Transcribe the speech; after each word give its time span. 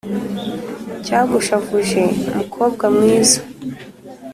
cyagushavuje 1.05 2.01
mukobwa 2.37 2.85
mwiza?” 2.95 3.39